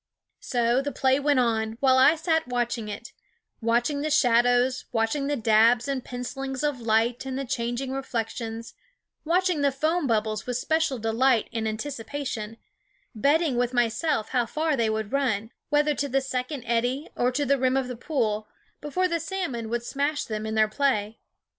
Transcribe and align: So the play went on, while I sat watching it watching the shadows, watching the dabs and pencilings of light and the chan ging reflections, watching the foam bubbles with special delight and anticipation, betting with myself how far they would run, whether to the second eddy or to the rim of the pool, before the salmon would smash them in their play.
So 0.39 0.81
the 0.81 0.91
play 0.91 1.19
went 1.19 1.39
on, 1.39 1.73
while 1.79 1.99
I 1.99 2.15
sat 2.15 2.47
watching 2.47 2.87
it 2.87 3.13
watching 3.61 4.01
the 4.01 4.09
shadows, 4.09 4.85
watching 4.91 5.27
the 5.27 5.35
dabs 5.35 5.87
and 5.87 6.03
pencilings 6.03 6.63
of 6.63 6.81
light 6.81 7.23
and 7.23 7.37
the 7.37 7.45
chan 7.45 7.75
ging 7.75 7.91
reflections, 7.91 8.73
watching 9.25 9.61
the 9.61 9.71
foam 9.71 10.07
bubbles 10.07 10.47
with 10.47 10.57
special 10.57 10.97
delight 10.97 11.49
and 11.53 11.67
anticipation, 11.67 12.57
betting 13.13 13.57
with 13.57 13.75
myself 13.75 14.29
how 14.29 14.47
far 14.47 14.75
they 14.75 14.89
would 14.89 15.11
run, 15.13 15.51
whether 15.69 15.93
to 15.93 16.09
the 16.09 16.19
second 16.21 16.63
eddy 16.63 17.07
or 17.15 17.31
to 17.33 17.45
the 17.45 17.59
rim 17.59 17.77
of 17.77 17.87
the 17.87 17.95
pool, 17.95 18.47
before 18.81 19.07
the 19.07 19.19
salmon 19.19 19.69
would 19.69 19.83
smash 19.83 20.23
them 20.23 20.47
in 20.47 20.55
their 20.55 20.67
play. 20.67 21.19